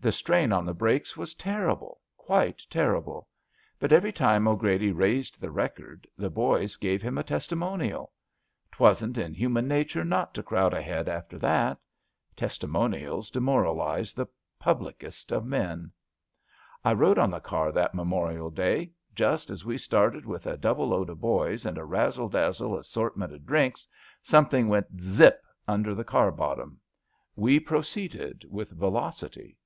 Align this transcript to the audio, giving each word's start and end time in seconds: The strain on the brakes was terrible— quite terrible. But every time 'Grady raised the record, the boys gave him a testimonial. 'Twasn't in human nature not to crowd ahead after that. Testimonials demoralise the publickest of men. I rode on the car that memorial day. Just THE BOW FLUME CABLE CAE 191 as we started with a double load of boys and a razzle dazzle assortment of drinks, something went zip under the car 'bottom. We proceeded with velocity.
The 0.00 0.12
strain 0.12 0.52
on 0.52 0.64
the 0.64 0.74
brakes 0.74 1.16
was 1.16 1.34
terrible— 1.34 2.00
quite 2.16 2.62
terrible. 2.70 3.26
But 3.80 3.90
every 3.92 4.12
time 4.12 4.44
'Grady 4.54 4.92
raised 4.92 5.40
the 5.40 5.50
record, 5.50 6.06
the 6.16 6.30
boys 6.30 6.76
gave 6.76 7.02
him 7.02 7.18
a 7.18 7.24
testimonial. 7.24 8.12
'Twasn't 8.70 9.18
in 9.18 9.34
human 9.34 9.66
nature 9.66 10.04
not 10.04 10.34
to 10.34 10.42
crowd 10.44 10.72
ahead 10.72 11.08
after 11.08 11.36
that. 11.38 11.78
Testimonials 12.36 13.28
demoralise 13.28 14.12
the 14.12 14.28
publickest 14.60 15.32
of 15.32 15.44
men. 15.44 15.90
I 16.84 16.92
rode 16.92 17.18
on 17.18 17.32
the 17.32 17.40
car 17.40 17.72
that 17.72 17.92
memorial 17.92 18.50
day. 18.50 18.92
Just 19.16 19.48
THE 19.48 19.54
BOW 19.54 19.58
FLUME 19.58 19.58
CABLE 19.58 19.58
CAE 19.58 19.58
191 19.58 19.58
as 19.58 19.64
we 19.64 19.78
started 19.82 20.26
with 20.26 20.46
a 20.46 20.62
double 20.62 20.88
load 20.90 21.10
of 21.10 21.20
boys 21.20 21.66
and 21.66 21.76
a 21.76 21.84
razzle 21.84 22.28
dazzle 22.28 22.78
assortment 22.78 23.32
of 23.32 23.44
drinks, 23.44 23.88
something 24.22 24.68
went 24.68 25.00
zip 25.00 25.42
under 25.66 25.92
the 25.92 26.04
car 26.04 26.30
'bottom. 26.30 26.78
We 27.34 27.58
proceeded 27.58 28.44
with 28.48 28.70
velocity. 28.70 29.56